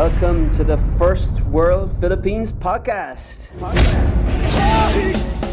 [0.00, 3.52] welcome to the First World Philippines podcast.
[3.60, 5.49] Pinoy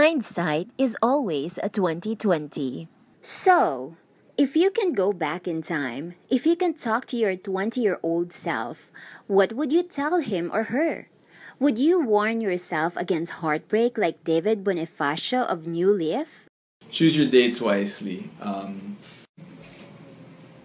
[0.00, 2.88] Hindsight is always a 2020.
[3.20, 3.96] So,
[4.38, 8.00] if you can go back in time, if you can talk to your 20 year
[8.02, 8.90] old self,
[9.26, 11.10] what would you tell him or her?
[11.58, 16.48] Would you warn yourself against heartbreak like David Bonifacio of New Leaf?
[16.90, 18.30] choose your dates wisely.
[18.40, 18.96] Um,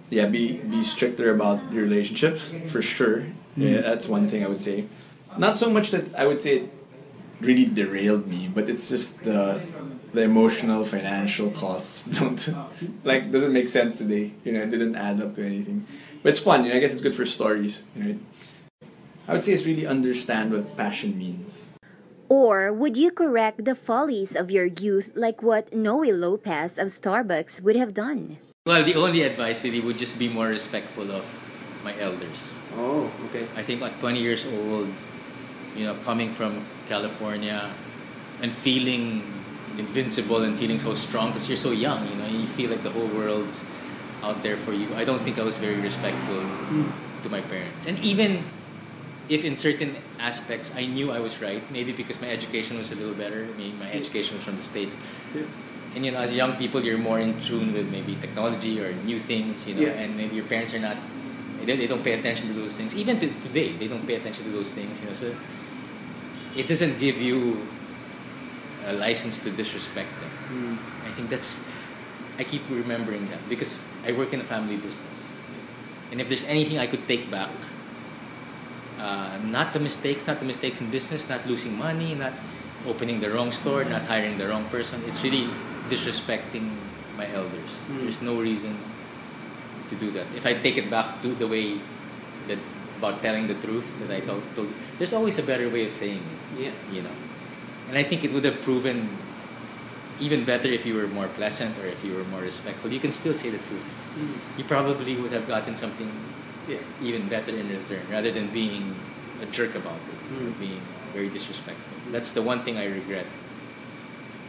[0.10, 3.28] yeah, be be stricter about your relationships for sure.
[3.58, 4.88] Yeah, that's one thing I would say.
[5.38, 6.75] Not so much that I would say it
[7.42, 9.62] really derailed me, but it's just the
[10.14, 12.40] the emotional, financial costs don't
[13.04, 14.32] like doesn't make sense today.
[14.44, 15.86] You know, it didn't add up to anything.
[16.24, 16.64] But it's fun.
[16.66, 17.84] You know, I guess it's good for stories.
[17.96, 18.20] You know,
[19.28, 21.74] I would say it's really understand what passion means.
[22.28, 27.62] Or would you correct the follies of your youth like what Noe Lopez of Starbucks
[27.62, 28.38] would have done?
[28.66, 31.24] Well, the only advice really would just be more respectful of
[31.84, 32.50] my elders.
[32.74, 33.46] Oh, okay.
[33.56, 34.90] I think at 20 years old,
[35.76, 37.72] you know, coming from California
[38.42, 39.24] and feeling
[39.78, 42.92] invincible and feeling so strong because you're so young, you know, you feel like the
[42.92, 43.66] whole world's
[44.24, 44.88] out there for you.
[44.96, 46.90] I don't think I was very respectful hmm.
[47.24, 47.86] to my parents.
[47.86, 48.44] And even
[49.28, 52.96] if in certain aspects I knew I was right, maybe because my education was a
[52.96, 54.96] little better, maybe my education was from the States.
[55.96, 59.20] And you know, as young people, you're more in tune with maybe technology or new
[59.20, 60.02] things, you know, Yeah.
[60.02, 60.98] and maybe your parents are not,
[61.64, 62.96] they, they don't pay attention to those things.
[62.96, 65.14] Even to today, they don't pay attention to those things, you know.
[65.14, 65.34] So
[66.56, 67.68] it doesn't give you
[68.86, 70.30] a license to disrespect them.
[70.30, 71.08] Hmm.
[71.08, 71.60] I think that's,
[72.40, 75.24] I keep remembering that because I work in a family business.
[76.12, 77.50] And if there's anything I could take back,
[79.00, 82.34] uh, not the mistakes, not the mistakes in business, not losing money, not
[82.86, 83.92] opening the wrong store, hmm.
[83.92, 85.04] not hiring the wrong person.
[85.08, 85.50] It's really
[85.90, 86.72] disrespecting
[87.18, 87.72] my elders.
[87.88, 88.00] Hmm.
[88.00, 88.78] There's no reason
[89.90, 90.26] to do that.
[90.36, 91.80] If I take it back to the way
[92.48, 92.60] that
[92.98, 96.24] about telling the truth that I told, told there's always a better way of saying
[96.24, 96.64] it.
[96.64, 96.72] Yeah.
[96.92, 97.16] You know,
[97.90, 99.10] and I think it would have proven
[100.20, 102.92] even better if you were more pleasant or if you were more respectful.
[102.92, 103.84] You can still say the truth.
[104.58, 106.10] You probably would have gotten something
[106.68, 106.82] Yeah.
[107.02, 108.96] even better in return rather than being
[109.42, 110.60] a jerk about it or Mm.
[110.60, 110.82] being
[111.14, 111.94] very disrespectful.
[112.12, 113.28] That's the one thing I regret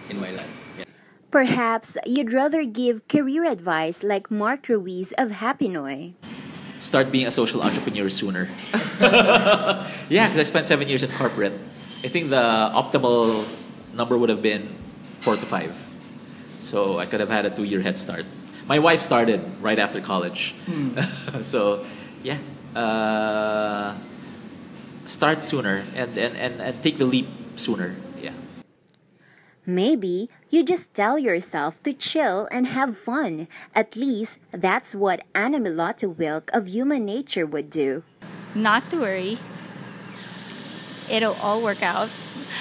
[0.08, 0.54] in my life.
[0.78, 0.84] Yeah.
[1.30, 6.14] Perhaps you'd rather give career advice like Mark Ruiz of Happy Hapinoy.
[6.80, 8.48] Start being a social entrepreneur sooner.
[9.00, 11.52] yeah, because I spent seven years in corporate.
[12.04, 13.46] I think the optimal
[13.94, 14.68] number would have been
[15.16, 15.74] four to five.
[16.46, 18.24] So I could have had a two year head start.
[18.66, 20.54] My wife started right after college.
[21.42, 21.86] so,
[22.22, 22.38] yeah.
[22.74, 23.96] Uh,
[25.06, 27.96] start sooner and, and, and, and take the leap sooner.
[29.66, 29.72] Yeah.
[29.74, 33.48] Maybe you just tell yourself to chill and have fun.
[33.74, 38.02] At least that's what Anna Meloto Wilk of Human Nature would do.
[38.54, 39.38] not to worry.
[41.10, 42.08] It'll all work out.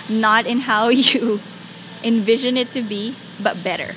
[0.10, 1.40] Not in how you
[2.04, 3.96] envision it to be, but better.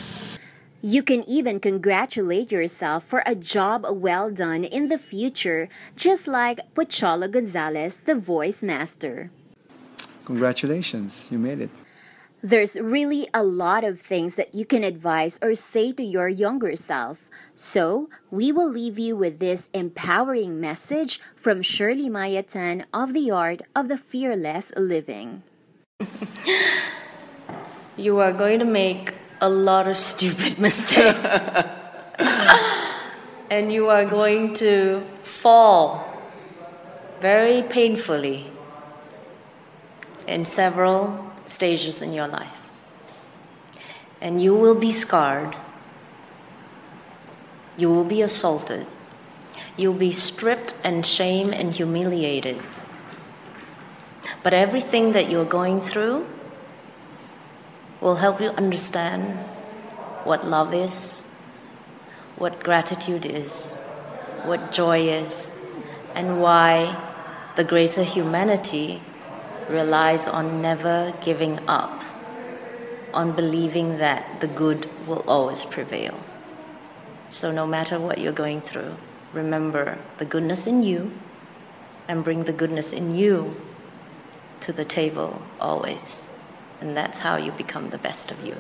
[0.81, 6.61] You can even congratulate yourself for a job well done in the future, just like
[6.75, 9.31] Pocholo Gonzalez, the voice master.
[10.25, 11.71] Congratulations, you made it.
[12.43, 16.76] There's really a lot of things that you can advise or say to your younger
[16.76, 17.28] self.
[17.56, 23.62] So, we will leave you with this empowering message from Shirley Mayatan of the Art
[23.75, 25.43] of the Fearless Living.
[27.97, 31.28] you are going to make a lot of stupid mistakes.
[33.50, 36.06] and you are going to fall
[37.20, 38.53] very painfully
[40.29, 42.55] in several stages in your life.
[44.21, 45.56] And you will be scarred.
[47.77, 48.87] You will be assaulted.
[49.77, 52.61] You'll be stripped and shamed and humiliated.
[54.43, 56.27] But everything that you're going through
[58.01, 59.39] will help you understand
[60.25, 61.23] what love is,
[62.37, 63.79] what gratitude is,
[64.44, 65.56] what joy is,
[66.15, 66.97] and why
[67.56, 69.01] the greater humanity
[69.69, 72.03] relies on never giving up,
[73.12, 76.19] on believing that the good will always prevail.
[77.31, 78.97] So, no matter what you're going through,
[79.32, 81.12] remember the goodness in you
[82.06, 83.56] and bring the goodness in you
[84.61, 86.26] to the table always.
[86.81, 88.56] And that's how you become the best of you.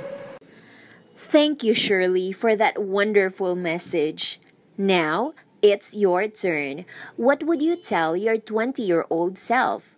[1.16, 4.40] Thank you, Shirley, for that wonderful message.
[4.76, 6.84] Now, it's your turn.
[7.16, 9.94] What would you tell your 20 year old self?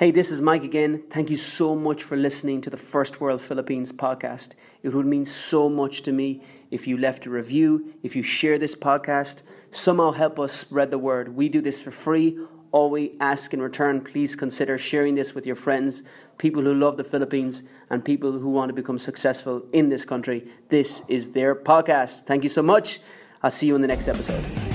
[0.00, 1.02] Hey, this is Mike again.
[1.10, 4.54] Thank you so much for listening to the First World Philippines podcast.
[4.82, 8.56] It would mean so much to me if you left a review, if you share
[8.56, 9.42] this podcast,
[9.72, 11.36] somehow help us spread the word.
[11.36, 12.38] We do this for free.
[12.72, 16.02] All we ask in return, please consider sharing this with your friends,
[16.38, 20.48] people who love the Philippines, and people who want to become successful in this country.
[20.70, 22.22] This is their podcast.
[22.22, 23.00] Thank you so much.
[23.42, 24.69] I'll see you in the next episode.